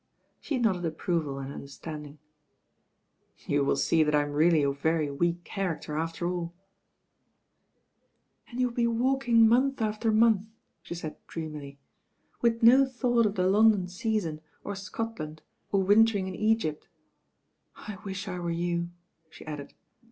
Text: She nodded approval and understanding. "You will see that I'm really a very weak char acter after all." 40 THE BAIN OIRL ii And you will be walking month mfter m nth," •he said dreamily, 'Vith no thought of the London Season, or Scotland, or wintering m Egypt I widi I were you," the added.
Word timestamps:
She 0.39 0.57
nodded 0.57 0.83
approval 0.83 1.37
and 1.37 1.53
understanding. 1.53 2.17
"You 3.45 3.63
will 3.63 3.75
see 3.75 4.01
that 4.01 4.15
I'm 4.15 4.31
really 4.31 4.63
a 4.63 4.71
very 4.71 5.11
weak 5.11 5.43
char 5.45 5.77
acter 5.77 5.95
after 5.95 6.27
all." 6.27 6.55
40 8.47 8.47
THE 8.47 8.47
BAIN 8.47 8.47
OIRL 8.47 8.47
ii 8.47 8.49
And 8.49 8.59
you 8.59 8.67
will 8.67 8.73
be 8.73 8.87
walking 8.87 9.47
month 9.47 9.75
mfter 9.75 10.07
m 10.07 10.23
nth," 10.23 10.41
•he 10.85 10.95
said 10.97 11.17
dreamily, 11.27 11.77
'Vith 12.41 12.63
no 12.63 12.83
thought 12.87 13.27
of 13.27 13.35
the 13.35 13.45
London 13.45 13.87
Season, 13.87 14.41
or 14.63 14.73
Scotland, 14.73 15.43
or 15.71 15.83
wintering 15.83 16.27
m 16.27 16.33
Egypt 16.33 16.87
I 17.75 17.93
widi 17.97 18.27
I 18.27 18.39
were 18.39 18.49
you," 18.49 18.89
the 19.37 19.47
added. 19.47 19.75